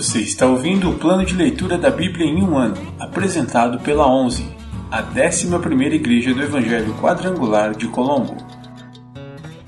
Você 0.00 0.20
está 0.20 0.46
ouvindo 0.46 0.88
o 0.88 0.98
plano 0.98 1.26
de 1.26 1.34
leitura 1.34 1.76
da 1.76 1.90
Bíblia 1.90 2.24
em 2.24 2.42
um 2.42 2.56
ano, 2.56 2.74
apresentado 2.98 3.78
pela 3.80 4.10
11, 4.10 4.50
a 4.90 5.02
11ª 5.02 5.92
Igreja 5.92 6.32
do 6.32 6.42
Evangelho 6.42 6.94
Quadrangular 6.94 7.76
de 7.76 7.86
Colombo. 7.86 8.34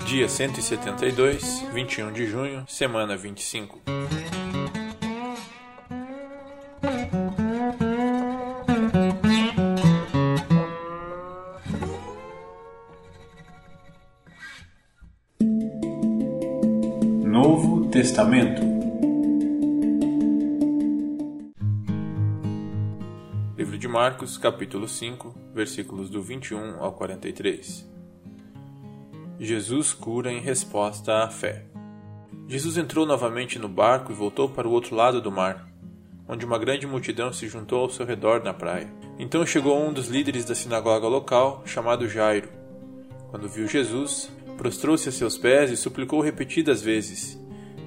Dia 0.07 0.27
172, 0.27 1.63
21 1.71 2.11
de 2.11 2.25
junho, 2.25 2.63
semana 2.67 3.15
25. 3.15 3.79
Novo 17.23 17.85
Testamento 17.91 18.72
Marcos, 23.93 24.39
capítulo 24.39 24.87
5, 24.87 25.35
versículos 25.53 26.09
do 26.09 26.19
21 26.19 26.81
ao 26.81 26.93
43. 26.93 27.87
Jesus 29.39 29.93
cura 29.93 30.31
em 30.31 30.39
resposta 30.39 31.23
à 31.23 31.29
fé. 31.29 31.65
Jesus 32.47 32.75
entrou 32.75 33.05
novamente 33.05 33.59
no 33.59 33.69
barco 33.69 34.11
e 34.11 34.15
voltou 34.15 34.49
para 34.49 34.67
o 34.67 34.71
outro 34.71 34.95
lado 34.95 35.21
do 35.21 35.31
mar, 35.31 35.69
onde 36.27 36.43
uma 36.43 36.57
grande 36.57 36.87
multidão 36.87 37.31
se 37.31 37.47
juntou 37.47 37.81
ao 37.81 37.89
seu 37.91 38.03
redor 38.03 38.43
na 38.43 38.51
praia. 38.51 38.91
Então 39.19 39.45
chegou 39.45 39.79
um 39.79 39.93
dos 39.93 40.07
líderes 40.07 40.43
da 40.43 40.55
sinagoga 40.55 41.07
local, 41.07 41.61
chamado 41.63 42.09
Jairo. 42.09 42.49
Quando 43.29 43.47
viu 43.47 43.67
Jesus, 43.67 44.31
prostrou-se 44.57 45.07
a 45.07 45.11
seus 45.11 45.37
pés 45.37 45.69
e 45.69 45.77
suplicou 45.77 46.19
repetidas 46.19 46.81
vezes: 46.81 47.39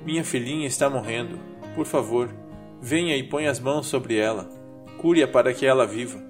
Minha 0.05 0.23
filhinha 0.23 0.69
está 0.69 0.89
morrendo. 0.89 1.37
Por 1.75 1.85
favor, 1.85 2.33
venha 2.81 3.17
e 3.17 3.25
ponha 3.25 3.51
as 3.51 3.59
mãos 3.59 3.89
sobre 3.89 4.17
ela. 4.17 4.56
Cure-a 4.99 5.29
para 5.29 5.53
que 5.53 5.67
ela 5.67 5.87
viva. 5.87 6.21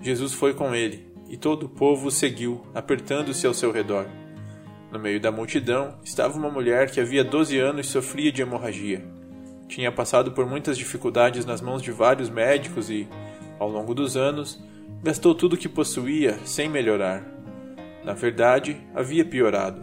Jesus 0.00 0.32
foi 0.32 0.54
com 0.54 0.74
ele, 0.74 1.06
e 1.28 1.36
todo 1.36 1.64
o 1.64 1.68
povo 1.68 2.08
o 2.08 2.10
seguiu, 2.10 2.62
apertando-se 2.74 3.46
ao 3.46 3.54
seu 3.54 3.70
redor. 3.70 4.06
No 4.90 4.98
meio 4.98 5.20
da 5.20 5.30
multidão 5.30 5.98
estava 6.02 6.38
uma 6.38 6.50
mulher 6.50 6.90
que 6.90 7.00
havia 7.00 7.22
12 7.22 7.58
anos 7.58 7.88
sofria 7.88 8.32
de 8.32 8.40
hemorragia. 8.40 9.04
Tinha 9.68 9.92
passado 9.92 10.32
por 10.32 10.46
muitas 10.46 10.78
dificuldades 10.78 11.44
nas 11.44 11.60
mãos 11.60 11.82
de 11.82 11.92
vários 11.92 12.30
médicos 12.30 12.88
e, 12.88 13.06
ao 13.58 13.68
longo 13.68 13.94
dos 13.94 14.16
anos, 14.16 14.58
gastou 15.02 15.34
tudo 15.34 15.54
o 15.54 15.58
que 15.58 15.68
possuía 15.68 16.38
sem 16.44 16.68
melhorar. 16.70 17.22
Na 18.02 18.14
verdade, 18.14 18.80
havia 18.94 19.24
piorado. 19.24 19.82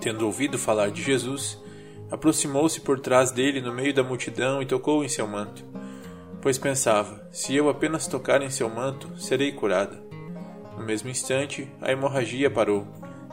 Tendo 0.00 0.26
ouvido 0.26 0.58
falar 0.58 0.90
de 0.90 1.02
Jesus, 1.02 1.60
aproximou-se 2.10 2.80
por 2.80 3.00
trás 3.00 3.32
dele 3.32 3.60
no 3.60 3.72
meio 3.72 3.92
da 3.92 4.04
multidão 4.04 4.62
e 4.62 4.66
tocou 4.66 5.02
em 5.02 5.08
seu 5.08 5.26
manto, 5.26 5.64
pois 6.42 6.58
pensava: 6.58 7.26
se 7.30 7.54
eu 7.54 7.70
apenas 7.70 8.06
tocar 8.06 8.42
em 8.42 8.50
seu 8.50 8.68
manto, 8.68 9.16
serei 9.16 9.52
curada. 9.52 10.02
No 10.76 10.84
mesmo 10.84 11.08
instante, 11.08 11.68
a 11.80 11.92
hemorragia 11.92 12.50
parou 12.50 12.86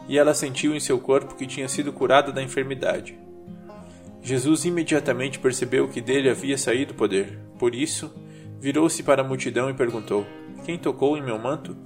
e 0.08 0.18
ela 0.18 0.34
sentiu 0.34 0.76
em 0.76 0.80
seu 0.80 1.00
corpo 1.00 1.36
que 1.36 1.46
tinha 1.46 1.68
sido 1.68 1.92
curada 1.92 2.32
da 2.32 2.42
enfermidade. 2.42 3.18
Jesus 4.22 4.66
imediatamente 4.66 5.40
percebeu 5.40 5.88
que 5.88 6.02
dele 6.02 6.30
havia 6.30 6.58
saído 6.58 6.94
poder. 6.94 7.40
Por 7.58 7.76
isso, 7.76 8.14
virou-se 8.60 9.02
para 9.04 9.22
a 9.22 9.26
multidão 9.26 9.70
e 9.70 9.74
perguntou: 9.74 10.26
Quem 10.66 10.78
tocou 10.78 11.18
em 11.18 11.22
meu 11.22 11.38
manto? 11.38 11.78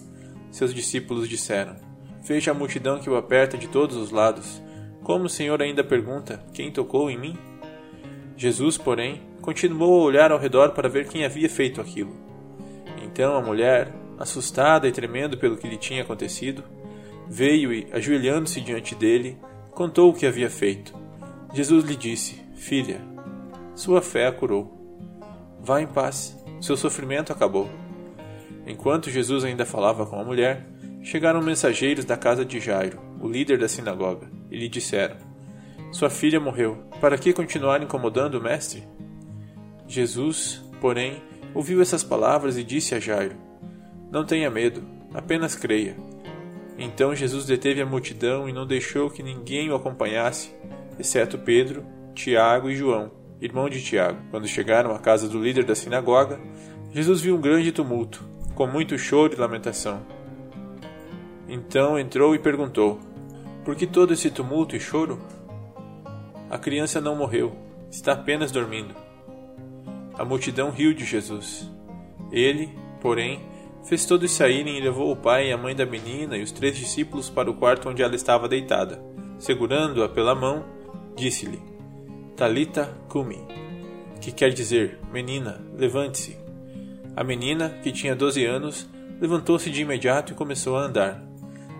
Seus 0.52 0.73
discípulos 0.73 1.27
disseram: 1.27 1.75
Veja 2.21 2.52
a 2.52 2.53
multidão 2.53 2.99
que 2.99 3.09
o 3.09 3.15
aperta 3.15 3.58
de 3.58 3.67
todos 3.67 3.97
os 3.97 4.11
lados. 4.11 4.61
Como 5.03 5.25
o 5.25 5.30
Senhor 5.30 5.61
ainda 5.61 5.83
pergunta: 5.83 6.43
Quem 6.53 6.71
tocou 6.71 7.09
em 7.09 7.17
mim? 7.17 7.37
Jesus, 8.35 8.77
porém, 8.77 9.21
continuou 9.44 10.02
a 10.02 10.05
olhar 10.05 10.31
ao 10.31 10.39
redor 10.39 10.70
para 10.70 10.87
ver 10.87 11.09
quem 11.09 11.26
havia 11.26 11.49
feito 11.49 11.81
aquilo. 11.81 12.14
Então 13.04 13.36
a 13.36 13.42
mulher, 13.42 13.93
assustada 14.17 14.87
e 14.87 14.92
tremendo 14.92 15.37
pelo 15.37 15.58
que 15.58 15.67
lhe 15.67 15.76
tinha 15.76 16.02
acontecido, 16.02 16.64
veio 17.27 17.73
e, 17.73 17.86
ajoelhando-se 17.92 18.61
diante 18.61 18.95
dele, 18.95 19.37
contou 19.71 20.09
o 20.09 20.14
que 20.14 20.26
havia 20.26 20.49
feito. 20.49 20.95
Jesus 21.54 21.83
lhe 21.83 21.95
disse: 21.95 22.42
Filha, 22.55 23.02
sua 23.76 24.02
fé 24.02 24.27
a 24.27 24.31
curou. 24.31 24.80
Vá 25.60 25.81
em 25.81 25.87
paz, 25.87 26.42
seu 26.61 26.77
sofrimento 26.77 27.33
acabou. 27.33 27.70
Enquanto 28.65 29.11
Jesus 29.11 29.43
ainda 29.43 29.65
falava 29.65 30.05
com 30.05 30.17
a 30.17 30.23
mulher, 30.23 30.65
chegaram 31.02 31.42
mensageiros 31.42 32.05
da 32.05 32.15
casa 32.15 32.45
de 32.45 32.61
Jairo, 32.61 32.98
o 33.20 33.27
líder 33.27 33.58
da 33.58 33.67
sinagoga, 33.67 34.25
e 34.49 34.58
lhe 34.58 34.70
disseram: 34.70 35.17
Sua 35.92 36.10
filha 36.10 36.39
morreu. 36.39 36.81
Para 37.02 37.17
que 37.17 37.33
continuar 37.33 37.83
incomodando 37.83 38.36
o 38.36 38.42
mestre? 38.42 38.92
Jesus, 39.93 40.59
porém, 40.81 41.21
ouviu 41.54 41.80
essas 41.80 42.04
palavras 42.04 42.58
e 42.58 42.64
disse 42.64 42.95
a 42.95 42.99
Jairo: 42.99 43.36
Não 44.11 44.26
tenha 44.26 44.49
medo, 44.49 44.81
apenas 45.14 45.54
creia. 45.54 45.95
Então 46.80 47.14
Jesus 47.14 47.45
deteve 47.45 47.80
a 47.80 47.86
multidão 47.86 48.49
e 48.49 48.52
não 48.52 48.65
deixou 48.65 49.08
que 49.08 49.21
ninguém 49.21 49.70
o 49.70 49.76
acompanhasse, 49.76 50.52
exceto 50.98 51.37
Pedro, 51.37 51.86
Tiago 52.15 52.71
e 52.71 52.76
João, 52.76 53.11
irmão 53.39 53.70
de 53.70 53.83
Tiago. 53.83 54.17
Quando 54.31 54.48
chegaram 54.48 54.95
à 54.95 54.98
casa 54.98 55.30
do 55.30 55.39
líder 55.39 55.64
da 55.64 55.76
sinagoga, 55.76 56.39
Jesus 56.92 57.21
viu 57.21 57.36
um 57.36 57.42
grande 57.42 57.71
tumulto, 57.71 58.25
com 58.55 58.65
muito 58.65 58.98
choro 58.98 59.36
e 59.36 59.39
lamentação. 59.39 60.02
Então 61.48 61.99
entrou 61.99 62.33
e 62.33 62.39
perguntou: 62.39 62.99
Por 63.64 63.75
que 63.75 63.86
todo 63.86 64.11
esse 64.11 64.31
tumulto 64.31 64.75
e 64.75 64.80
choro? 64.80 65.21
A 66.49 66.58
criança 66.58 66.99
não 66.99 67.15
morreu, 67.15 67.55
está 67.92 68.14
apenas 68.14 68.52
dormindo. 68.52 69.02
A 70.17 70.23
multidão 70.23 70.69
riu 70.69 70.93
de 70.93 71.05
Jesus. 71.05 71.69
Ele, 72.31 72.69
porém, 73.01 73.41
fez 73.83 74.05
todos 74.05 74.31
saírem 74.31 74.77
e 74.77 74.81
levou 74.81 75.11
o 75.11 75.15
pai 75.15 75.49
e 75.49 75.51
a 75.51 75.57
mãe 75.57 75.75
da 75.75 75.85
menina 75.85 76.37
e 76.37 76.43
os 76.43 76.51
três 76.51 76.77
discípulos 76.77 77.29
para 77.29 77.49
o 77.49 77.53
quarto 77.53 77.89
onde 77.89 78.01
ela 78.01 78.15
estava 78.15 78.47
deitada. 78.47 79.03
Segurando-a 79.39 80.07
pela 80.07 80.35
mão, 80.35 80.65
disse-lhe: 81.15 81.59
Talita 82.35 82.95
cumi, 83.09 83.39
que 84.21 84.31
quer 84.31 84.51
dizer: 84.51 84.99
Menina, 85.11 85.61
levante-se. 85.75 86.37
A 87.15 87.23
menina, 87.23 87.69
que 87.83 87.91
tinha 87.91 88.15
doze 88.15 88.45
anos, 88.45 88.89
levantou-se 89.19 89.69
de 89.69 89.81
imediato 89.81 90.33
e 90.33 90.35
começou 90.35 90.77
a 90.77 90.85
andar. 90.85 91.23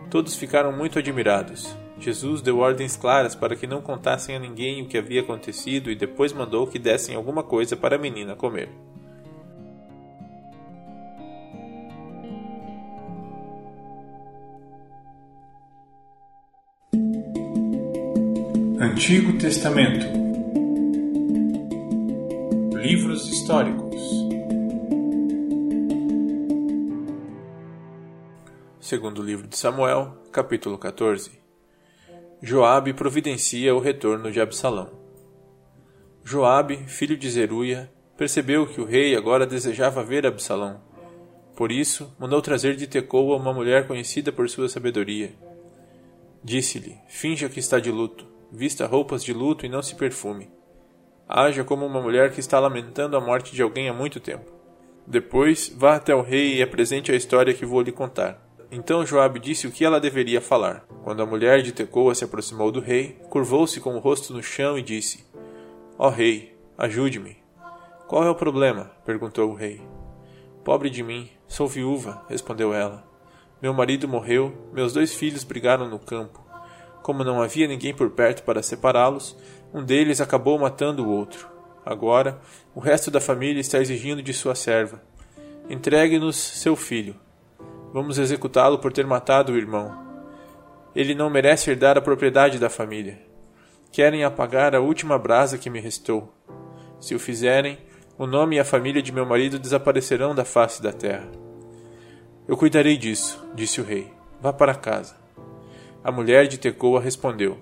Todos 0.09 0.35
ficaram 0.35 0.71
muito 0.71 1.00
admirados. 1.00 1.75
Jesus 2.00 2.42
deu 2.42 2.58
ordens 2.59 2.98
claras 2.98 3.36
para 3.36 3.56
que 3.56 3.68
não 3.68 3.81
contassem 3.81 4.36
a 4.36 4.40
ninguém 4.40 4.81
o 4.81 4.88
que 4.88 4.98
havia 4.98 5.22
acontecido 5.22 5.92
e 5.92 5.96
depois 5.96 6.34
mandou 6.34 6.68
que 6.68 6.80
dessem 6.80 7.16
alguma 7.16 7.44
coisa 7.44 7.78
para 7.78 7.96
a 7.96 8.00
menina 8.00 8.36
comer. 8.36 8.70
Antigo 18.80 19.38
Testamento. 19.38 20.06
Livros 22.75 23.30
históricos. 23.30 24.02
Segundo 28.80 29.22
livro 29.24 29.48
de 29.48 29.58
Samuel, 29.58 30.18
capítulo 30.31 30.78
14 30.78 31.43
Joabe 32.46 32.92
providencia 32.92 33.74
o 33.74 33.80
retorno 33.80 34.30
de 34.30 34.42
Absalão. 34.42 34.90
Joabe, 36.26 36.76
filho 36.88 37.16
de 37.16 37.30
Zeruia, 37.30 37.90
percebeu 38.18 38.68
que 38.68 38.81
o 38.81 38.84
rei 38.84 39.16
agora 39.16 39.48
desejava 39.48 40.04
ver 40.04 40.26
Absalão. 40.28 40.81
Por 41.56 41.72
isso, 41.72 42.14
mandou 42.20 42.42
trazer 42.42 42.76
de 42.76 42.86
Tecoa 42.86 43.38
uma 43.38 43.54
mulher 43.54 43.88
conhecida 43.88 44.30
por 44.30 44.50
sua 44.50 44.68
sabedoria. 44.68 45.34
Disse-lhe: 46.44 46.98
Finja 47.07 47.48
que 47.48 47.62
está 47.62 47.80
de 47.80 47.90
luto 47.90 48.28
vista 48.51 48.86
roupas 48.86 49.24
de 49.24 49.31
luto 49.31 49.66
e 49.66 49.69
não 49.69 49.81
se 49.81 49.96
perfume. 49.96 50.51
Haja 51.25 51.63
como 51.63 51.86
uma 51.86 52.01
mulher 52.01 52.34
que 52.34 52.42
está 52.42 52.60
lamentando 52.60 53.16
a 53.16 53.22
morte 53.22 53.56
de 53.56 53.62
alguém 53.62 53.88
há 53.88 53.94
muito 53.94 54.19
tempo. 54.19 54.51
Depois, 55.07 55.74
vá 55.74 55.96
até 55.96 56.13
o 56.13 56.22
rei 56.22 56.57
e 56.57 56.62
apresente 56.62 57.10
a 57.10 57.16
história 57.16 57.54
que 57.54 57.66
vou 57.66 57.81
lhe 57.81 57.94
contar. 57.94 58.52
Então 58.75 59.06
Joabe 59.06 59.40
disse 59.40 59.68
o 59.68 59.72
que 59.72 59.86
ela 59.86 60.00
deveria 60.00 60.42
falar. 60.42 60.84
Quando 61.04 61.22
a 61.22 61.28
mulher 61.28 61.62
de 61.62 61.72
Tecoa 61.72 62.16
se 62.16 62.24
aproximou 62.24 62.72
do 62.72 62.80
rei, 62.80 63.20
curvou-se 63.30 63.80
com 63.80 63.96
o 63.96 64.00
rosto 64.00 64.34
no 64.34 64.42
chão 64.42 64.75
e 64.75 64.81
disse: 64.81 65.24
Ó 65.96 66.08
oh, 66.08 66.10
rei, 66.10 66.58
ajude-me. 66.75 67.38
Qual 68.08 68.24
é 68.24 68.30
o 68.31 68.36
problema? 68.36 68.92
perguntou 69.06 69.52
o 69.52 69.54
rei. 69.54 69.80
Pobre 70.64 70.90
de 70.90 71.04
mim, 71.04 71.30
sou 71.48 71.68
viúva, 71.68 72.25
respondeu 72.28 72.74
ela. 72.74 73.08
Meu 73.62 73.75
marido 73.75 74.08
morreu, 74.08 74.52
meus 74.74 74.92
dois 74.92 75.14
filhos 75.14 75.44
brigaram 75.44 75.88
no 75.88 76.00
campo. 76.00 76.44
Como 77.04 77.24
não 77.24 77.44
havia 77.44 77.68
ninguém 77.68 77.94
por 77.94 78.10
perto 78.10 78.42
para 78.42 78.64
separá-los, 78.64 79.38
um 79.72 79.84
deles 79.84 80.20
acabou 80.20 80.58
matando 80.58 81.06
o 81.06 81.12
outro. 81.12 81.48
Agora, 81.86 82.42
o 82.74 82.80
resto 82.80 83.12
da 83.12 83.22
família 83.22 83.62
está 83.62 83.78
exigindo 83.78 84.24
de 84.24 84.34
sua 84.34 84.56
serva: 84.56 85.00
Entregue-nos 85.70 86.38
seu 86.38 86.75
filho. 86.75 87.22
Vamos 87.94 88.18
executá-lo 88.18 88.80
por 88.80 88.92
ter 88.92 89.06
matado 89.06 89.54
o 89.54 89.57
irmão. 89.57 89.95
Ele 90.95 91.13
não 91.13 91.30
merece 91.30 91.69
herdar 91.69 91.95
a 91.95 92.01
propriedade 92.01 92.57
da 92.57 92.68
família. 92.68 93.22
Querem 93.92 94.24
apagar 94.24 94.75
a 94.75 94.80
última 94.80 95.19
brasa 95.19 95.60
que 95.60 95.69
me 95.69 95.80
restou. 95.80 96.34
Se 97.00 97.13
o 97.13 97.19
fizerem, 97.19 97.78
o 98.18 98.25
nome 98.25 98.56
e 98.56 98.60
a 98.60 98.66
família 98.66 99.00
de 99.00 99.12
meu 99.12 99.28
marido 99.28 99.60
desaparecerão 99.60 100.34
da 100.34 100.44
face 100.44 100.81
da 100.81 100.92
terra. 100.92 101.30
Eu 102.48 102.57
cuidarei 102.57 102.98
disso, 102.98 103.48
disse 103.54 103.80
o 103.80 103.84
rei. 103.84 104.12
Vá 104.42 104.51
para 104.51 104.74
casa. 104.74 105.16
A 106.04 106.12
mulher 106.12 106.48
de 106.48 106.57
Tecoa 106.57 107.00
respondeu: 107.00 107.60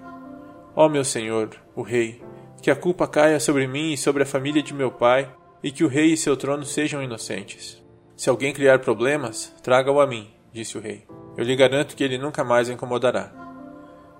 Ó 0.74 0.86
oh, 0.86 0.90
meu 0.90 1.04
senhor, 1.04 1.50
o 1.76 1.82
rei, 1.82 2.24
que 2.62 2.72
a 2.72 2.76
culpa 2.76 3.06
caia 3.06 3.40
sobre 3.40 3.68
mim 3.68 3.92
e 3.92 3.98
sobre 3.98 4.24
a 4.24 4.26
família 4.26 4.64
de 4.64 4.74
meu 4.74 4.92
pai, 4.92 5.30
e 5.62 5.72
que 5.72 5.84
o 5.84 5.90
rei 5.90 6.14
e 6.14 6.18
seu 6.18 6.38
trono 6.38 6.64
sejam 6.64 7.04
inocentes. 7.04 7.81
Se 8.22 8.30
alguém 8.30 8.54
criar 8.54 8.78
problemas, 8.78 9.52
traga-o 9.64 10.00
a 10.00 10.06
mim, 10.06 10.32
disse 10.54 10.78
o 10.78 10.80
rei. 10.80 11.08
Eu 11.36 11.44
lhe 11.44 11.56
garanto 11.56 11.96
que 11.96 12.04
ele 12.04 12.20
nunca 12.20 12.44
mais 12.44 12.70
incomodará. 12.70 13.34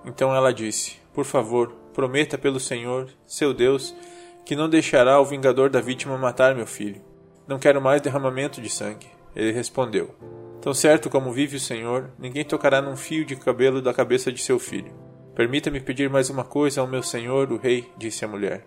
Então 0.04 0.36
ela 0.36 0.52
disse: 0.52 0.98
Por 1.14 1.24
favor, 1.24 1.72
prometa 1.94 2.36
pelo 2.36 2.60
Senhor, 2.60 3.12
seu 3.28 3.54
Deus, 3.54 3.96
que 4.44 4.56
não 4.56 4.68
deixará 4.68 5.22
o 5.22 5.26
vingador 5.26 5.70
da 5.70 5.80
vítima 5.80 6.18
matar 6.18 6.56
meu 6.56 6.66
filho. 6.66 7.00
Não 7.48 7.60
quero 7.60 7.80
mais 7.80 8.02
derramamento 8.02 8.60
de 8.60 8.72
sangue. 8.72 9.06
Ele 9.36 9.52
respondeu: 9.52 10.16
Tão 10.62 10.74
certo 10.74 11.08
como 11.08 11.32
vive 11.32 11.58
o 11.58 11.60
Senhor, 11.60 12.10
ninguém 12.18 12.44
tocará 12.44 12.82
num 12.82 12.98
fio 12.98 13.24
de 13.24 13.36
cabelo 13.36 13.84
da 13.84 13.94
cabeça 13.94 14.32
de 14.32 14.42
seu 14.42 14.58
filho. 14.58 14.92
Permita-me 15.36 15.80
pedir 15.80 16.10
mais 16.10 16.28
uma 16.28 16.44
coisa 16.44 16.82
ao 16.82 16.88
meu 16.88 17.04
senhor, 17.04 17.52
o 17.52 17.58
rei, 17.58 17.88
disse 17.96 18.26
a 18.26 18.28
mulher. 18.28 18.66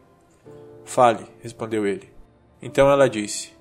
Fale, 0.84 1.26
respondeu 1.42 1.84
ele. 1.84 2.08
Então 2.62 2.88
ela 2.88 3.08
disse: 3.10 3.53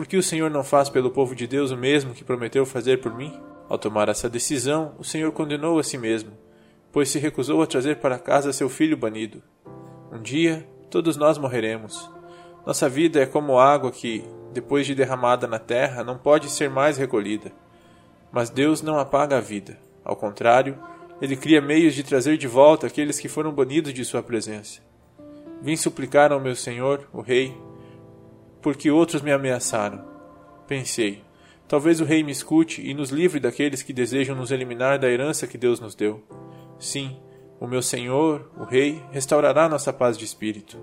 Por 0.00 0.06
que 0.06 0.16
o 0.16 0.22
Senhor 0.22 0.50
não 0.50 0.64
faz 0.64 0.88
pelo 0.88 1.10
povo 1.10 1.34
de 1.34 1.46
Deus 1.46 1.70
o 1.70 1.76
mesmo 1.76 2.14
que 2.14 2.24
prometeu 2.24 2.64
fazer 2.64 3.02
por 3.02 3.14
mim? 3.14 3.38
Ao 3.68 3.76
tomar 3.76 4.08
essa 4.08 4.30
decisão, 4.30 4.94
o 4.98 5.04
Senhor 5.04 5.30
condenou 5.30 5.78
a 5.78 5.82
si 5.82 5.98
mesmo, 5.98 6.30
pois 6.90 7.10
se 7.10 7.18
recusou 7.18 7.60
a 7.60 7.66
trazer 7.66 7.96
para 7.96 8.18
casa 8.18 8.50
seu 8.50 8.70
filho 8.70 8.96
banido. 8.96 9.42
Um 10.10 10.18
dia, 10.18 10.66
todos 10.88 11.18
nós 11.18 11.36
morreremos. 11.36 12.10
Nossa 12.64 12.88
vida 12.88 13.20
é 13.20 13.26
como 13.26 13.58
água 13.58 13.90
que, 13.90 14.24
depois 14.54 14.86
de 14.86 14.94
derramada 14.94 15.46
na 15.46 15.58
terra, 15.58 16.02
não 16.02 16.16
pode 16.16 16.48
ser 16.48 16.70
mais 16.70 16.96
recolhida. 16.96 17.52
Mas 18.32 18.48
Deus 18.48 18.80
não 18.80 18.98
apaga 18.98 19.36
a 19.36 19.40
vida. 19.42 19.78
Ao 20.02 20.16
contrário, 20.16 20.78
ele 21.20 21.36
cria 21.36 21.60
meios 21.60 21.94
de 21.94 22.02
trazer 22.02 22.38
de 22.38 22.48
volta 22.48 22.86
aqueles 22.86 23.20
que 23.20 23.28
foram 23.28 23.52
banidos 23.52 23.92
de 23.92 24.02
sua 24.02 24.22
presença. 24.22 24.80
Vim 25.60 25.76
suplicar 25.76 26.32
ao 26.32 26.40
meu 26.40 26.56
senhor, 26.56 27.06
o 27.12 27.20
rei, 27.20 27.54
porque 28.62 28.90
outros 28.90 29.22
me 29.22 29.32
ameaçaram. 29.32 30.04
Pensei, 30.66 31.22
talvez 31.66 32.00
o 32.00 32.04
rei 32.04 32.22
me 32.22 32.32
escute 32.32 32.86
e 32.86 32.94
nos 32.94 33.10
livre 33.10 33.40
daqueles 33.40 33.82
que 33.82 33.92
desejam 33.92 34.36
nos 34.36 34.50
eliminar 34.50 34.98
da 34.98 35.10
herança 35.10 35.46
que 35.46 35.58
Deus 35.58 35.80
nos 35.80 35.94
deu. 35.94 36.22
Sim, 36.78 37.16
o 37.58 37.66
meu 37.66 37.82
senhor, 37.82 38.50
o 38.58 38.64
rei, 38.64 39.02
restaurará 39.10 39.68
nossa 39.68 39.92
paz 39.92 40.16
de 40.16 40.24
espírito. 40.24 40.78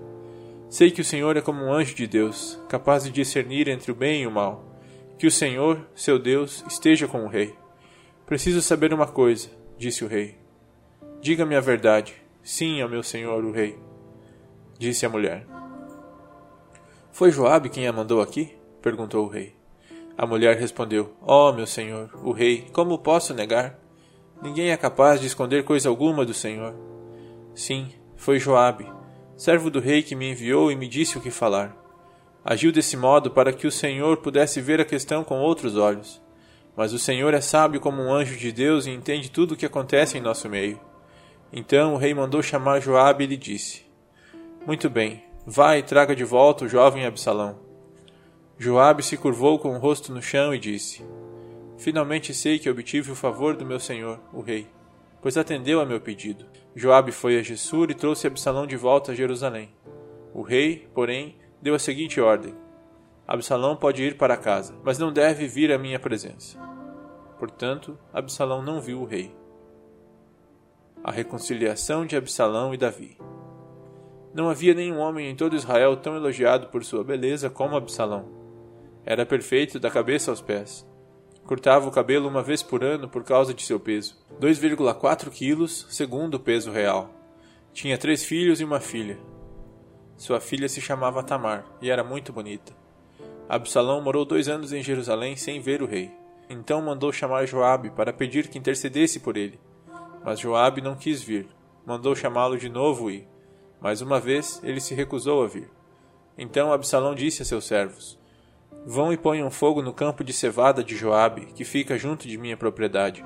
Sei 0.70 0.90
que 0.90 1.00
o 1.00 1.04
Senhor 1.04 1.34
é 1.36 1.40
como 1.40 1.64
um 1.64 1.72
anjo 1.72 1.94
de 1.94 2.06
Deus, 2.06 2.60
capaz 2.68 3.04
de 3.04 3.10
discernir 3.10 3.68
entre 3.68 3.90
o 3.90 3.94
bem 3.94 4.22
e 4.22 4.26
o 4.26 4.30
mal. 4.30 4.76
Que 5.18 5.26
o 5.26 5.30
Senhor, 5.30 5.88
seu 5.94 6.18
Deus, 6.18 6.62
esteja 6.68 7.08
com 7.08 7.24
o 7.24 7.28
rei. 7.28 7.54
Preciso 8.26 8.60
saber 8.60 8.92
uma 8.92 9.06
coisa, 9.06 9.48
disse 9.78 10.04
o 10.04 10.08
rei. 10.08 10.36
Diga-me 11.22 11.56
a 11.56 11.60
verdade. 11.60 12.14
Sim, 12.42 12.82
ó 12.82 12.88
meu 12.88 13.02
senhor, 13.02 13.44
o 13.44 13.50
rei, 13.50 13.78
disse 14.78 15.04
a 15.04 15.08
mulher. 15.08 15.57
Foi 17.18 17.32
Joabe 17.32 17.68
quem 17.68 17.84
a 17.88 17.92
mandou 17.92 18.22
aqui? 18.22 18.56
perguntou 18.80 19.26
o 19.26 19.28
rei. 19.28 19.52
A 20.16 20.24
mulher 20.24 20.56
respondeu: 20.56 21.16
Ó 21.20 21.48
oh, 21.48 21.52
meu 21.52 21.66
senhor, 21.66 22.08
o 22.22 22.30
rei, 22.30 22.68
como 22.72 22.96
posso 22.96 23.34
negar? 23.34 23.76
Ninguém 24.40 24.70
é 24.70 24.76
capaz 24.76 25.20
de 25.20 25.26
esconder 25.26 25.64
coisa 25.64 25.88
alguma 25.88 26.24
do 26.24 26.32
senhor. 26.32 26.76
Sim, 27.56 27.88
foi 28.14 28.38
Joabe, 28.38 28.86
servo 29.36 29.68
do 29.68 29.80
rei 29.80 30.00
que 30.00 30.14
me 30.14 30.30
enviou 30.30 30.70
e 30.70 30.76
me 30.76 30.86
disse 30.86 31.18
o 31.18 31.20
que 31.20 31.28
falar. 31.28 31.76
Agiu 32.44 32.70
desse 32.70 32.96
modo 32.96 33.32
para 33.32 33.52
que 33.52 33.66
o 33.66 33.72
senhor 33.72 34.18
pudesse 34.18 34.60
ver 34.60 34.80
a 34.80 34.84
questão 34.84 35.24
com 35.24 35.40
outros 35.40 35.76
olhos. 35.76 36.22
Mas 36.76 36.92
o 36.92 37.00
senhor 37.00 37.34
é 37.34 37.40
sábio 37.40 37.80
como 37.80 38.00
um 38.00 38.12
anjo 38.12 38.36
de 38.36 38.52
Deus 38.52 38.86
e 38.86 38.90
entende 38.90 39.28
tudo 39.28 39.54
o 39.54 39.56
que 39.56 39.66
acontece 39.66 40.16
em 40.16 40.20
nosso 40.20 40.48
meio. 40.48 40.78
Então 41.52 41.94
o 41.94 41.98
rei 41.98 42.14
mandou 42.14 42.40
chamar 42.44 42.78
Joabe 42.78 43.24
e 43.24 43.26
lhe 43.26 43.36
disse: 43.36 43.84
Muito 44.64 44.88
bem, 44.88 45.27
E 45.50 45.82
traga 45.82 46.14
de 46.14 46.24
volta 46.24 46.66
o 46.66 46.68
jovem 46.68 47.06
Absalão. 47.06 47.58
Joabe 48.58 49.02
se 49.02 49.16
curvou 49.16 49.58
com 49.58 49.74
o 49.74 49.78
rosto 49.78 50.12
no 50.12 50.20
chão 50.20 50.54
e 50.54 50.58
disse: 50.58 51.02
Finalmente 51.78 52.34
sei 52.34 52.58
que 52.58 52.68
obtive 52.68 53.12
o 53.12 53.16
favor 53.16 53.56
do 53.56 53.64
meu 53.64 53.80
senhor, 53.80 54.20
o 54.30 54.42
rei, 54.42 54.66
pois 55.22 55.38
atendeu 55.38 55.80
a 55.80 55.86
meu 55.86 56.02
pedido. 56.02 56.44
Joabe 56.76 57.12
foi 57.12 57.38
a 57.38 57.42
Gessur 57.42 57.90
e 57.90 57.94
trouxe 57.94 58.26
Absalão 58.26 58.66
de 58.66 58.76
volta 58.76 59.12
a 59.12 59.14
Jerusalém. 59.14 59.70
O 60.34 60.42
rei, 60.42 60.86
porém, 60.92 61.36
deu 61.62 61.74
a 61.74 61.78
seguinte 61.78 62.20
ordem: 62.20 62.54
Absalão 63.26 63.74
pode 63.74 64.02
ir 64.02 64.18
para 64.18 64.36
casa, 64.36 64.74
mas 64.84 64.98
não 64.98 65.10
deve 65.10 65.46
vir 65.46 65.72
à 65.72 65.78
minha 65.78 65.98
presença. 65.98 66.58
Portanto, 67.38 67.98
Absalão 68.12 68.60
não 68.60 68.82
viu 68.82 69.00
o 69.00 69.06
rei. 69.06 69.34
A 71.02 71.10
reconciliação 71.10 72.04
de 72.04 72.16
Absalão 72.16 72.74
e 72.74 72.76
Davi. 72.76 73.16
Não 74.34 74.48
havia 74.48 74.74
nenhum 74.74 74.98
homem 74.98 75.30
em 75.30 75.34
todo 75.34 75.56
Israel 75.56 75.96
tão 75.96 76.14
elogiado 76.14 76.68
por 76.68 76.84
sua 76.84 77.02
beleza 77.02 77.48
como 77.48 77.76
Absalão. 77.76 78.28
Era 79.04 79.24
perfeito 79.24 79.80
da 79.80 79.90
cabeça 79.90 80.30
aos 80.30 80.40
pés. 80.40 80.86
Cortava 81.46 81.88
o 81.88 81.90
cabelo 81.90 82.28
uma 82.28 82.42
vez 82.42 82.62
por 82.62 82.84
ano 82.84 83.08
por 83.08 83.24
causa 83.24 83.54
de 83.54 83.62
seu 83.62 83.80
peso, 83.80 84.16
2,4 84.38 85.30
quilos 85.30 85.86
segundo 85.88 86.34
o 86.34 86.40
peso 86.40 86.70
real. 86.70 87.10
Tinha 87.72 87.96
três 87.96 88.22
filhos 88.22 88.60
e 88.60 88.64
uma 88.64 88.80
filha. 88.80 89.18
Sua 90.16 90.40
filha 90.40 90.68
se 90.68 90.80
chamava 90.80 91.22
Tamar 91.22 91.64
e 91.80 91.90
era 91.90 92.04
muito 92.04 92.32
bonita. 92.32 92.72
Absalão 93.48 94.02
morou 94.02 94.26
dois 94.26 94.46
anos 94.46 94.74
em 94.74 94.82
Jerusalém 94.82 95.36
sem 95.36 95.58
ver 95.58 95.80
o 95.80 95.86
rei. 95.86 96.10
Então 96.50 96.82
mandou 96.82 97.10
chamar 97.12 97.46
Joabe 97.46 97.90
para 97.90 98.12
pedir 98.12 98.48
que 98.48 98.58
intercedesse 98.58 99.20
por 99.20 99.36
ele. 99.36 99.58
Mas 100.22 100.40
Joabe 100.40 100.82
não 100.82 100.96
quis 100.96 101.22
vir. 101.22 101.46
Mandou 101.86 102.14
chamá-lo 102.14 102.58
de 102.58 102.68
novo 102.68 103.10
e, 103.10 103.26
mais 103.80 104.02
uma 104.02 104.18
vez, 104.18 104.60
ele 104.64 104.80
se 104.80 104.94
recusou 104.94 105.42
a 105.42 105.46
vir. 105.46 105.70
Então 106.36 106.72
Absalão 106.72 107.14
disse 107.14 107.42
a 107.42 107.44
seus 107.44 107.64
servos: 107.64 108.18
Vão 108.84 109.12
e 109.12 109.16
ponham 109.16 109.50
fogo 109.50 109.82
no 109.82 109.92
campo 109.92 110.24
de 110.24 110.32
cevada 110.32 110.82
de 110.82 110.96
Joabe, 110.96 111.46
que 111.54 111.64
fica 111.64 111.98
junto 111.98 112.26
de 112.26 112.38
minha 112.38 112.56
propriedade. 112.56 113.24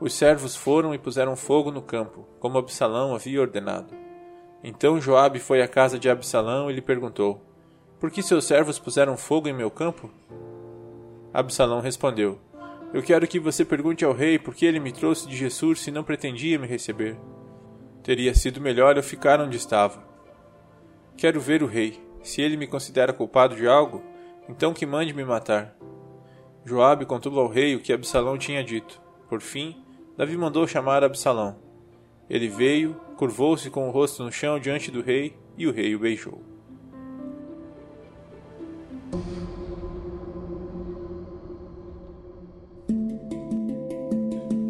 Os 0.00 0.12
servos 0.12 0.56
foram 0.56 0.94
e 0.94 0.98
puseram 0.98 1.36
fogo 1.36 1.70
no 1.70 1.80
campo, 1.80 2.26
como 2.40 2.58
Absalão 2.58 3.14
havia 3.14 3.40
ordenado. 3.40 3.94
Então 4.62 5.00
Joabe 5.00 5.38
foi 5.38 5.62
à 5.62 5.68
casa 5.68 5.98
de 5.98 6.10
Absalão 6.10 6.70
e 6.70 6.74
lhe 6.74 6.82
perguntou: 6.82 7.40
Por 7.98 8.10
que 8.10 8.22
seus 8.22 8.44
servos 8.44 8.78
puseram 8.78 9.16
fogo 9.16 9.48
em 9.48 9.52
meu 9.52 9.70
campo? 9.70 10.10
Absalão 11.32 11.80
respondeu: 11.80 12.38
Eu 12.92 13.02
quero 13.02 13.26
que 13.26 13.40
você 13.40 13.64
pergunte 13.64 14.04
ao 14.04 14.12
rei 14.12 14.38
por 14.38 14.54
que 14.54 14.66
ele 14.66 14.78
me 14.78 14.92
trouxe 14.92 15.28
de 15.28 15.36
Jesus 15.36 15.80
se 15.80 15.90
não 15.90 16.04
pretendia 16.04 16.58
me 16.58 16.66
receber. 16.66 17.16
Teria 18.02 18.34
sido 18.34 18.60
melhor 18.60 18.96
eu 18.96 19.02
ficar 19.02 19.40
onde 19.40 19.56
estava. 19.56 20.02
Quero 21.16 21.40
ver 21.40 21.62
o 21.62 21.66
rei. 21.66 22.00
Se 22.20 22.42
ele 22.42 22.56
me 22.56 22.66
considera 22.66 23.12
culpado 23.12 23.54
de 23.54 23.66
algo, 23.66 24.02
então 24.48 24.74
que 24.74 24.84
mande 24.84 25.14
me 25.14 25.24
matar. 25.24 25.76
Joabe 26.64 27.06
contou 27.06 27.38
ao 27.38 27.48
rei 27.48 27.76
o 27.76 27.80
que 27.80 27.92
Absalão 27.92 28.36
tinha 28.36 28.62
dito. 28.62 29.00
Por 29.28 29.40
fim, 29.40 29.76
Davi 30.16 30.36
mandou 30.36 30.66
chamar 30.66 31.04
Absalão. 31.04 31.56
Ele 32.28 32.48
veio, 32.48 32.94
curvou-se 33.16 33.70
com 33.70 33.88
o 33.88 33.90
rosto 33.92 34.22
no 34.24 34.32
chão 34.32 34.58
diante 34.58 34.90
do 34.90 35.00
rei, 35.00 35.36
e 35.56 35.66
o 35.66 35.72
rei 35.72 35.94
o 35.94 35.98
beijou. 35.98 36.42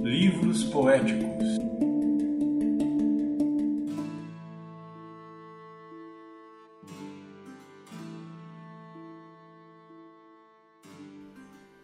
Livros 0.03 0.65
poéticos 0.65 1.72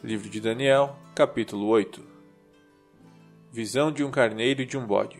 Livro 0.02 0.30
de 0.30 0.40
Daniel, 0.40 0.96
capítulo 1.12 1.66
8 1.66 2.00
Visão 3.50 3.90
de 3.90 4.04
um 4.04 4.12
carneiro 4.12 4.62
e 4.62 4.64
de 4.64 4.78
um 4.78 4.86
bode. 4.86 5.18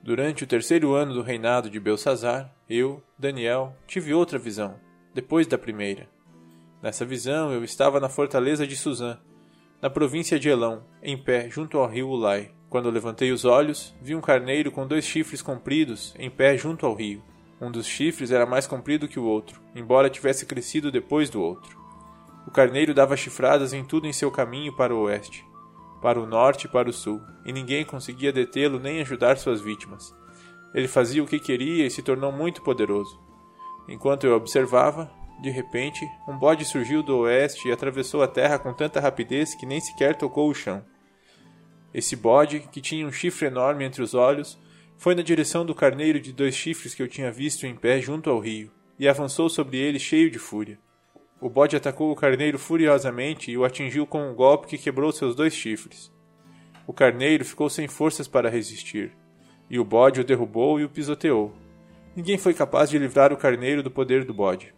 Durante 0.00 0.44
o 0.44 0.46
terceiro 0.46 0.94
ano 0.94 1.12
do 1.12 1.22
reinado 1.22 1.68
de 1.68 1.80
Belsazar, 1.80 2.54
eu, 2.70 3.02
Daniel, 3.18 3.76
tive 3.84 4.14
outra 4.14 4.38
visão, 4.38 4.78
depois 5.12 5.44
da 5.48 5.58
primeira. 5.58 6.08
Nessa 6.80 7.04
visão 7.04 7.52
eu 7.52 7.64
estava 7.64 7.98
na 7.98 8.08
fortaleza 8.08 8.64
de 8.64 8.76
Suzã, 8.76 9.18
na 9.80 9.90
província 9.90 10.38
de 10.38 10.48
Elão, 10.48 10.84
em 11.02 11.18
pé 11.18 11.50
junto 11.50 11.78
ao 11.78 11.88
rio 11.88 12.10
Ulai. 12.10 12.52
Quando 12.70 12.90
levantei 12.90 13.32
os 13.32 13.44
olhos, 13.44 13.92
vi 14.00 14.14
um 14.14 14.20
carneiro 14.20 14.70
com 14.70 14.86
dois 14.86 15.04
chifres 15.04 15.42
compridos, 15.42 16.14
em 16.16 16.30
pé 16.30 16.56
junto 16.56 16.86
ao 16.86 16.94
rio. 16.94 17.20
Um 17.60 17.72
dos 17.72 17.88
chifres 17.88 18.30
era 18.30 18.46
mais 18.46 18.68
comprido 18.68 19.08
que 19.08 19.18
o 19.18 19.24
outro, 19.24 19.60
embora 19.74 20.08
tivesse 20.08 20.46
crescido 20.46 20.92
depois 20.92 21.28
do 21.28 21.42
outro. 21.42 21.81
O 22.46 22.50
carneiro 22.50 22.92
dava 22.92 23.16
chifradas 23.16 23.72
em 23.72 23.84
tudo 23.84 24.06
em 24.06 24.12
seu 24.12 24.30
caminho 24.30 24.74
para 24.74 24.94
o 24.94 25.02
oeste, 25.02 25.44
para 26.00 26.20
o 26.20 26.26
norte 26.26 26.64
e 26.64 26.68
para 26.68 26.90
o 26.90 26.92
sul, 26.92 27.20
e 27.44 27.52
ninguém 27.52 27.84
conseguia 27.84 28.32
detê-lo 28.32 28.78
nem 28.78 29.00
ajudar 29.00 29.38
suas 29.38 29.60
vítimas. 29.60 30.14
Ele 30.74 30.88
fazia 30.88 31.22
o 31.22 31.26
que 31.26 31.38
queria 31.38 31.86
e 31.86 31.90
se 31.90 32.02
tornou 32.02 32.32
muito 32.32 32.62
poderoso. 32.62 33.20
Enquanto 33.88 34.24
eu 34.24 34.34
observava, 34.34 35.10
de 35.40 35.50
repente, 35.50 36.08
um 36.28 36.38
bode 36.38 36.64
surgiu 36.64 37.02
do 37.02 37.18
oeste 37.18 37.68
e 37.68 37.72
atravessou 37.72 38.22
a 38.22 38.28
terra 38.28 38.58
com 38.58 38.72
tanta 38.72 39.00
rapidez 39.00 39.54
que 39.54 39.66
nem 39.66 39.80
sequer 39.80 40.16
tocou 40.16 40.48
o 40.48 40.54
chão. 40.54 40.84
Esse 41.92 42.16
bode, 42.16 42.60
que 42.72 42.80
tinha 42.80 43.06
um 43.06 43.12
chifre 43.12 43.46
enorme 43.46 43.84
entre 43.84 44.02
os 44.02 44.14
olhos, 44.14 44.58
foi 44.96 45.14
na 45.14 45.22
direção 45.22 45.66
do 45.66 45.74
carneiro 45.74 46.20
de 46.20 46.32
dois 46.32 46.54
chifres 46.54 46.94
que 46.94 47.02
eu 47.02 47.08
tinha 47.08 47.30
visto 47.30 47.66
em 47.66 47.74
pé 47.74 48.00
junto 48.00 48.30
ao 48.30 48.38
rio, 48.38 48.70
e 48.98 49.08
avançou 49.08 49.48
sobre 49.48 49.78
ele 49.78 49.98
cheio 49.98 50.30
de 50.30 50.38
fúria. 50.38 50.78
O 51.42 51.50
bode 51.50 51.74
atacou 51.74 52.12
o 52.12 52.14
carneiro 52.14 52.56
furiosamente 52.56 53.50
e 53.50 53.58
o 53.58 53.64
atingiu 53.64 54.06
com 54.06 54.30
um 54.30 54.32
golpe 54.32 54.68
que 54.68 54.78
quebrou 54.78 55.10
seus 55.10 55.34
dois 55.34 55.52
chifres. 55.52 56.12
O 56.86 56.92
carneiro 56.92 57.44
ficou 57.44 57.68
sem 57.68 57.88
forças 57.88 58.28
para 58.28 58.48
resistir, 58.48 59.10
e 59.68 59.76
o 59.76 59.84
bode 59.84 60.20
o 60.20 60.24
derrubou 60.24 60.78
e 60.78 60.84
o 60.84 60.88
pisoteou. 60.88 61.52
Ninguém 62.14 62.38
foi 62.38 62.54
capaz 62.54 62.88
de 62.88 62.96
livrar 62.96 63.32
o 63.32 63.36
carneiro 63.36 63.82
do 63.82 63.90
poder 63.90 64.24
do 64.24 64.32
bode. 64.32 64.72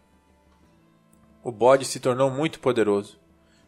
O 1.43 1.51
bode 1.51 1.85
se 1.85 1.99
tornou 1.99 2.31
muito 2.31 2.59
poderoso, 2.59 3.19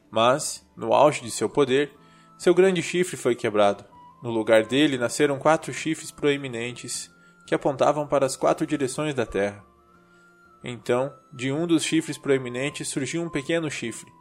mas, 0.10 0.68
no 0.76 0.92
auge 0.92 1.22
de 1.22 1.30
seu 1.30 1.48
poder, 1.48 1.92
seu 2.36 2.56
grande 2.56 2.82
chifre 2.82 3.16
foi 3.16 3.36
quebrado. 3.36 3.86
No 4.24 4.32
lugar 4.32 4.66
dele 4.66 4.98
nasceram 4.98 5.38
quatro 5.38 5.72
chifres 5.72 6.10
proeminentes 6.10 7.12
que 7.46 7.54
apontavam 7.54 8.08
para 8.08 8.26
as 8.26 8.36
quatro 8.36 8.66
direções 8.66 9.14
da 9.14 9.26
terra. 9.26 9.64
Então, 10.70 11.14
de 11.32 11.50
um 11.50 11.66
dos 11.66 11.82
chifres 11.82 12.18
proeminentes 12.18 12.90
surgiu 12.90 13.22
um 13.24 13.30
pequeno 13.30 13.72
chifre, 13.72 14.12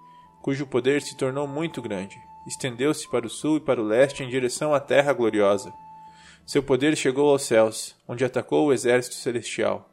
cujo 0.40 0.64
poder 0.64 1.02
se 1.02 1.16
tornou 1.16 1.44
muito 1.44 1.82
grande. 1.82 2.16
Estendeu-se 2.46 3.10
para 3.10 3.26
o 3.26 3.28
sul 3.28 3.56
e 3.56 3.60
para 3.60 3.82
o 3.82 3.84
leste 3.84 4.22
em 4.22 4.28
direção 4.28 4.72
à 4.72 4.78
terra 4.78 5.12
gloriosa. 5.12 5.72
Seu 6.46 6.62
poder 6.62 6.96
chegou 6.96 7.30
aos 7.30 7.42
céus, 7.42 7.96
onde 8.06 8.24
atacou 8.24 8.68
o 8.68 8.72
exército 8.72 9.16
celestial. 9.16 9.90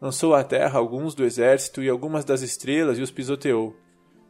Lançou 0.00 0.34
à 0.34 0.42
terra 0.42 0.78
alguns 0.78 1.14
do 1.14 1.22
exército 1.22 1.82
e 1.82 1.90
algumas 1.90 2.24
das 2.24 2.40
estrelas 2.40 2.96
e 2.96 3.02
os 3.02 3.10
pisoteou. 3.10 3.76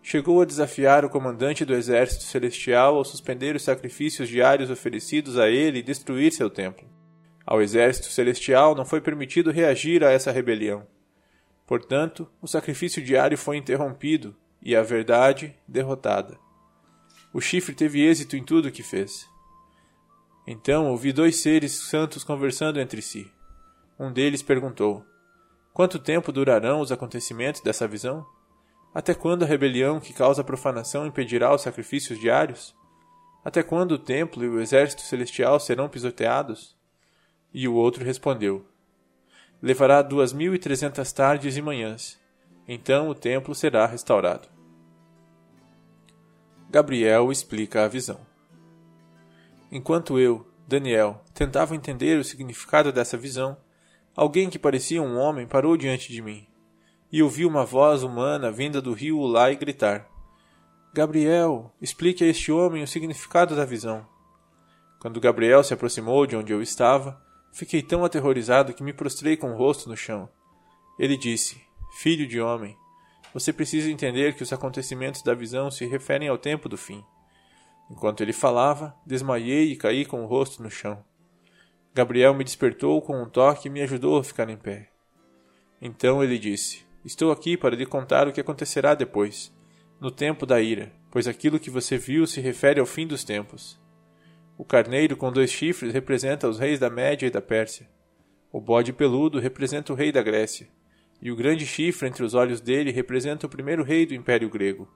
Chegou 0.03 0.43
a 0.43 0.45
desafiar 0.45 1.05
o 1.05 1.09
comandante 1.09 1.65
do 1.65 1.73
exército 1.73 2.25
celestial 2.25 2.97
ao 2.97 3.05
suspender 3.05 3.55
os 3.55 3.63
sacrifícios 3.63 4.29
diários 4.29 4.71
oferecidos 4.71 5.39
a 5.39 5.49
ele 5.49 5.79
e 5.79 5.85
destruir 5.85 6.33
seu 6.33 6.51
templo. 6.51 6.89
Ao 7.47 7.63
exército 7.63 8.09
celestial 8.09 8.75
não 8.75 8.85
foi 8.85 9.01
permitido 9.01 9.53
reagir 9.53 10.03
a 10.03 10.11
essa 10.11 10.33
rebelião. 10.33 10.85
Portanto, 11.71 12.29
o 12.43 12.49
sacrifício 12.49 13.01
diário 13.01 13.39
foi 13.39 13.57
interrompido 13.57 14.35
e 14.61 14.75
a 14.75 14.83
verdade 14.83 15.57
derrotada. 15.69 16.37
O 17.33 17.41
chifre 17.41 17.77
teve 17.77 18.05
êxito 18.05 18.37
em 18.37 18.43
tudo 18.43 18.67
o 18.67 18.73
que 18.73 18.83
fez. 18.83 19.25
Então 20.45 20.91
ouvi 20.91 21.13
dois 21.13 21.37
seres 21.37 21.71
santos 21.71 22.25
conversando 22.25 22.81
entre 22.81 23.01
si. 23.01 23.31
Um 23.97 24.13
deles 24.13 24.43
perguntou: 24.43 25.05
Quanto 25.73 26.01
tempo 26.01 26.33
durarão 26.33 26.81
os 26.81 26.91
acontecimentos 26.91 27.61
dessa 27.61 27.87
visão? 27.87 28.27
Até 28.93 29.15
quando 29.15 29.45
a 29.45 29.47
rebelião 29.47 30.01
que 30.01 30.13
causa 30.13 30.43
profanação 30.43 31.07
impedirá 31.07 31.55
os 31.55 31.63
sacrifícios 31.63 32.19
diários? 32.19 32.75
Até 33.45 33.63
quando 33.63 33.93
o 33.93 33.99
templo 33.99 34.43
e 34.43 34.49
o 34.49 34.61
exército 34.61 35.03
celestial 35.03 35.61
serão 35.61 35.89
pisoteados? 35.89 36.77
E 37.55 37.69
o 37.69 37.75
outro 37.75 38.05
respondeu: 38.05 38.67
levará 39.63 40.03
duas 40.03 40.33
mil 40.33 40.55
e 40.55 40.59
trezentas 40.59 41.13
tardes 41.13 41.57
e 41.57 41.63
manhãs. 41.63 42.19
Então 42.67 43.09
o 43.09 43.15
templo 43.15 43.55
será 43.55 43.87
restaurado. 43.87 44.49
Gabriel 46.71 47.33
explica 47.33 47.85
a 47.85 47.89
visão. 47.89 48.21
Enquanto 49.73 50.19
eu, 50.19 50.47
Daniel, 50.67 51.23
tentava 51.35 51.75
entender 51.75 52.19
o 52.19 52.25
significado 52.25 52.93
dessa 52.93 53.17
visão, 53.17 53.57
alguém 54.15 54.49
que 54.49 54.59
parecia 54.59 55.03
um 55.03 55.19
homem 55.19 55.47
parou 55.47 55.77
diante 55.77 56.13
de 56.13 56.23
mim 56.23 56.47
e 57.13 57.23
ouvi 57.23 57.45
uma 57.45 57.65
voz 57.65 58.03
humana 58.03 58.53
vinda 58.53 58.81
do 58.81 58.93
rio 58.93 59.19
Ulai 59.19 59.57
gritar: 59.57 60.07
Gabriel, 60.95 61.73
explique 61.81 62.25
a 62.25 62.27
este 62.27 62.53
homem 62.53 62.83
o 62.83 62.89
significado 62.89 63.57
da 63.57 63.65
visão. 63.65 64.07
Quando 65.01 65.21
Gabriel 65.21 65.65
se 65.65 65.73
aproximou 65.73 66.27
de 66.27 66.37
onde 66.37 66.53
eu 66.53 66.63
estava, 66.63 67.21
Fiquei 67.53 67.83
tão 67.83 68.05
aterrorizado 68.05 68.73
que 68.73 68.83
me 68.83 68.93
prostrei 68.93 69.37
com 69.37 69.53
o 69.53 69.57
rosto 69.57 69.89
no 69.89 69.97
chão. 69.97 70.29
Ele 70.99 71.17
disse: 71.17 71.61
Filho 71.99 72.27
de 72.27 72.41
homem, 72.41 72.77
você 73.33 73.53
precisa 73.53 73.91
entender 73.91 74.35
que 74.35 74.43
os 74.43 74.53
acontecimentos 74.53 75.23
da 75.23 75.35
visão 75.35 75.71
se 75.71 75.87
referem 75.87 76.29
ao 76.29 76.39
tempo 76.39 76.69
do 76.69 76.77
fim. 76.77 77.05
Enquanto 77.91 78.21
ele 78.21 78.33
falava, 78.33 78.95
desmaiei 79.05 79.73
e 79.73 79.77
caí 79.77 80.05
com 80.05 80.23
o 80.23 80.27
rosto 80.27 80.63
no 80.63 80.71
chão. 80.71 81.05
Gabriel 81.93 82.35
me 82.35 82.45
despertou 82.45 83.03
com 83.03 83.21
um 83.21 83.29
toque 83.29 83.67
e 83.67 83.71
me 83.71 83.83
ajudou 83.83 84.19
a 84.19 84.25
ficar 84.25 84.49
em 84.49 84.57
pé. 84.57 84.91
Então 85.83 86.23
ele 86.23 86.39
disse: 86.39 86.87
Estou 87.05 87.33
aqui 87.33 87.57
para 87.57 87.75
lhe 87.75 87.87
contar 87.87 88.29
o 88.29 88.33
que 88.33 88.41
acontecerá 88.41 88.95
depois, 88.95 89.53
no 90.01 90.11
tempo 90.11 90.47
da 90.47 90.61
ira, 90.61 90.93
pois 91.11 91.27
aquilo 91.27 91.59
que 91.59 91.71
você 91.71 91.99
viu 91.99 92.27
se 92.27 92.41
refere 92.41 92.79
ao 92.79 92.87
fim 92.87 93.07
dos 93.07 93.25
tempos. 93.25 93.80
O 94.61 94.65
carneiro 94.67 95.17
com 95.17 95.33
dois 95.33 95.51
chifres 95.51 95.91
representa 95.91 96.47
os 96.47 96.59
reis 96.59 96.79
da 96.79 96.91
Média 96.91 97.27
e 97.27 97.31
da 97.31 97.41
Pérsia. 97.41 97.89
O 98.53 98.61
bode 98.61 98.93
peludo 98.93 99.39
representa 99.39 99.91
o 99.91 99.97
rei 99.97 100.13
da 100.13 100.21
Grécia. 100.21 100.69
E 101.19 101.33
o 101.33 101.35
grande 101.35 101.65
chifre 101.65 102.07
entre 102.07 102.23
os 102.23 102.35
olhos 102.35 102.61
dele 102.61 102.91
representa 102.91 103.47
o 103.47 103.49
primeiro 103.49 103.83
rei 103.83 104.05
do 104.05 104.13
Império 104.13 104.51
Grego. 104.51 104.87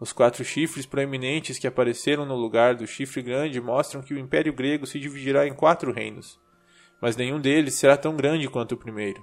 Os 0.00 0.12
quatro 0.12 0.44
chifres 0.44 0.86
proeminentes 0.86 1.58
que 1.58 1.66
apareceram 1.66 2.24
no 2.24 2.36
lugar 2.36 2.76
do 2.76 2.86
chifre 2.86 3.20
grande 3.20 3.60
mostram 3.60 4.00
que 4.00 4.14
o 4.14 4.18
Império 4.18 4.52
Grego 4.52 4.86
se 4.86 5.00
dividirá 5.00 5.44
em 5.44 5.54
quatro 5.54 5.92
reinos, 5.92 6.38
mas 7.02 7.16
nenhum 7.16 7.40
deles 7.40 7.74
será 7.74 7.96
tão 7.96 8.14
grande 8.14 8.48
quanto 8.48 8.76
o 8.76 8.78
primeiro. 8.78 9.20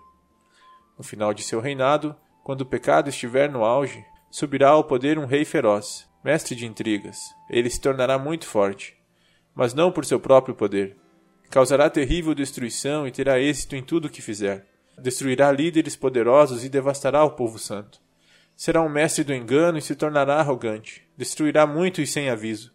No 0.98 1.04
final 1.04 1.34
de 1.34 1.44
seu 1.44 1.62
reinado, 1.62 2.14
quando 2.44 2.62
o 2.62 2.70
pecado 2.70 3.10
estiver 3.10 3.50
no 3.50 3.64
auge, 3.64 4.04
subirá 4.30 4.72
ao 4.72 4.84
poder 4.84 5.18
um 5.18 5.26
rei 5.26 5.46
feroz, 5.46 6.10
mestre 6.26 6.58
de 6.58 6.66
intrigas. 6.66 7.18
Ele 7.50 7.70
se 7.70 7.80
tornará 7.80 8.20
muito 8.20 8.46
forte 8.46 9.00
mas 9.56 9.74
não 9.74 9.92
por 9.92 10.06
seu 10.06 10.20
próprio 10.20 10.56
poder. 10.56 10.98
Causará 11.50 11.90
terrível 11.90 12.34
destruição 12.34 13.06
e 13.06 13.12
terá 13.12 13.40
êxito 13.40 13.76
em 13.76 13.84
tudo 13.84 14.06
o 14.06 14.10
que 14.10 14.22
fizer. 14.22 14.66
Destruirá 14.98 15.52
líderes 15.52 15.96
poderosos 15.96 16.64
e 16.64 16.70
devastará 16.70 17.24
o 17.24 17.32
povo 17.32 17.60
santo. 17.60 18.00
Será 18.56 18.82
um 18.82 18.90
mestre 18.90 19.24
do 19.24 19.34
engano 19.34 19.78
e 19.78 19.82
se 19.82 19.96
tornará 19.96 20.36
arrogante. 20.36 21.08
Destruirá 21.18 21.66
muito 21.66 22.02
e 22.02 22.08
sem 22.08 22.30
aviso. 22.30 22.74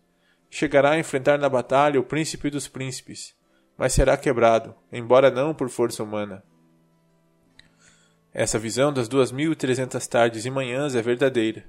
Chegará 0.50 0.90
a 0.90 0.98
enfrentar 0.98 1.38
na 1.38 1.48
batalha 1.48 2.00
o 2.00 2.04
príncipe 2.04 2.50
dos 2.50 2.68
príncipes, 2.68 3.34
mas 3.76 3.92
será 3.92 4.16
quebrado, 4.16 4.74
embora 4.92 5.30
não 5.30 5.54
por 5.54 5.68
força 5.68 6.02
humana. 6.02 6.42
Essa 8.32 8.58
visão 8.58 8.92
das 8.92 9.08
duas 9.08 9.32
mil 9.32 9.52
e 9.52 9.56
trezentas 9.56 10.06
tardes 10.06 10.44
e 10.44 10.50
manhãs 10.50 10.94
é 10.94 11.00
verdadeira. 11.00 11.64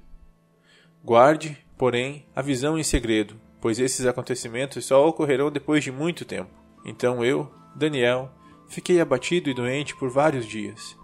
Guarde, 1.02 1.56
porém, 1.78 2.26
a 2.34 2.42
visão 2.42 2.78
em 2.78 2.82
segredo, 2.82 3.40
pois 3.60 3.78
esses 3.78 4.06
acontecimentos 4.06 4.84
só 4.84 5.06
ocorrerão 5.06 5.50
depois 5.50 5.82
de 5.82 5.90
muito 5.92 6.24
tempo. 6.24 6.50
Então 6.84 7.24
eu, 7.24 7.50
Daniel, 7.74 8.30
fiquei 8.68 9.00
abatido 9.00 9.50
e 9.50 9.54
doente 9.54 9.96
por 9.96 10.10
vários 10.10 10.46
dias. 10.46 10.96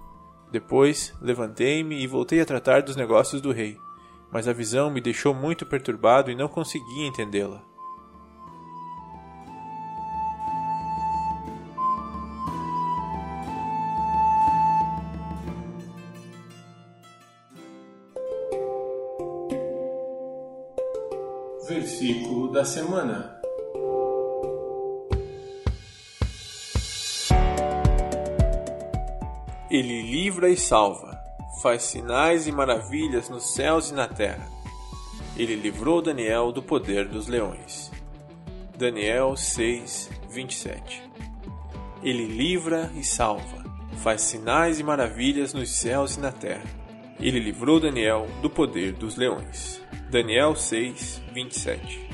Depois 0.51 1.13
levantei-me 1.21 2.01
e 2.01 2.07
voltei 2.07 2.41
a 2.41 2.47
tratar 2.47 2.83
dos 2.83 2.97
negócios 2.97 3.41
do 3.41 3.53
rei, 3.53 3.77
mas 4.31 4.47
a 4.47 4.53
visão 4.53 4.91
me 4.91 5.01
deixou 5.01 5.35
muito 5.35 5.67
perturbado 5.67 6.31
e 6.31 6.35
não 6.35 6.49
conseguia 6.49 7.07
entendê-la. 7.07 7.74
Versículo 21.95 22.51
da 22.51 22.65
semana. 22.65 23.41
Ele 29.71 30.03
livra 30.03 30.49
e 30.49 30.57
salva, 30.57 31.17
faz 31.63 31.85
sinais 31.85 32.49
e 32.49 32.53
maravilhas 32.53 33.29
nos 33.29 33.55
céus 33.55 33.91
e 33.91 33.95
na 33.95 34.09
terra. 34.09 34.45
Ele 35.37 35.55
livrou 35.55 36.03
Daniel 36.03 36.51
do 36.51 36.61
poder 36.61 37.07
dos 37.07 37.29
leões. 37.29 37.93
Daniel 38.77 39.37
6, 39.37 40.11
27 40.31 41.01
Ele 42.03 42.27
livra 42.27 42.91
e 42.97 43.05
salva, 43.05 43.65
faz 44.03 44.23
sinais 44.23 44.81
e 44.81 44.83
maravilhas 44.83 45.55
nos 45.55 45.71
céus 45.71 46.17
e 46.17 46.21
na 46.21 46.33
terra. 46.33 46.65
Ele 47.21 47.39
livrou 47.39 47.79
Daniel 47.79 48.27
do 48.43 48.51
poder 48.51 48.95
dos 48.95 49.15
leões. 49.15 49.81
Daniel 50.15 50.55
6, 50.55 51.23
27 51.33 52.09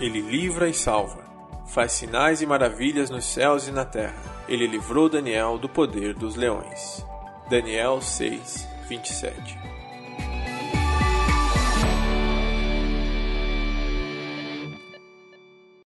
Ele 0.00 0.20
livra 0.20 0.68
e 0.68 0.74
salva, 0.74 1.22
faz 1.68 1.92
sinais 1.92 2.42
e 2.42 2.46
maravilhas 2.46 3.10
nos 3.10 3.26
céus 3.26 3.68
e 3.68 3.70
na 3.70 3.84
terra. 3.84 4.20
Ele 4.48 4.66
livrou 4.66 5.08
Daniel 5.08 5.56
do 5.56 5.68
poder 5.68 6.14
dos 6.14 6.34
leões. 6.34 7.06
Daniel 7.48 8.00
6, 8.00 8.66
27 8.88 9.67